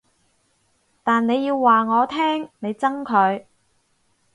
[1.03, 3.45] 但你要話我聽你憎佢